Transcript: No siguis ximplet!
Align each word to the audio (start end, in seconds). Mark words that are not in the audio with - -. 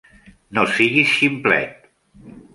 No 0.57 0.63
siguis 0.77 1.13
ximplet! 1.19 1.79